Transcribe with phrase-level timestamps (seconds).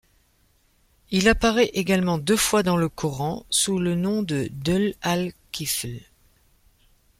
[1.11, 5.99] Il apparaît également deux fois dans le Coran, sous le nom de Dhul-Al-Khifl.